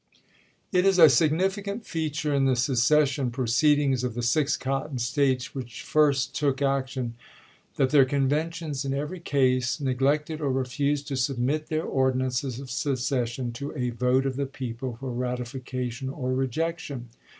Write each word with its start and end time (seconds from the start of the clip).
1 0.71 0.79
It 0.79 0.85
is 0.87 0.97
a 0.97 1.07
significant 1.07 1.85
feature 1.85 2.33
in 2.33 2.45
the 2.45 2.55
secession 2.55 3.29
pro 3.29 3.45
ceedings 3.45 4.03
of 4.03 4.15
the 4.15 4.23
six 4.23 4.57
Cotton 4.57 4.97
States 4.97 5.53
which 5.53 5.83
first 5.83 6.35
took 6.35 6.59
action, 6.59 7.13
that 7.75 7.91
their 7.91 8.03
conventions 8.05 8.83
in 8.83 8.95
every 8.95 9.19
case 9.19 9.79
neg 9.79 10.01
lected 10.01 10.41
or 10.41 10.51
refused 10.51 11.07
to 11.09 11.15
submit 11.15 11.67
their 11.67 11.83
ordinances 11.85 12.59
of 12.59 12.71
secession 12.71 13.51
to 13.51 13.77
a 13.77 13.91
vote 13.91 14.25
of 14.25 14.37
the 14.37 14.47
people 14.47 14.97
for 14.99 15.11
ratification 15.11 16.09
or 16.09 16.33
rejection. 16.33 17.09